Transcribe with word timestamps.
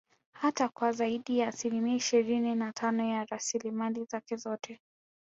Hata 0.33 0.69
kwa 0.69 0.91
zaidi 0.91 1.39
ya 1.39 1.47
asilimia 1.47 1.95
ishirini 1.95 2.55
na 2.55 2.71
Tano 2.71 3.05
ya 3.07 3.25
rasilimali 3.25 4.03
zake 4.05 4.35
zote 4.35 4.79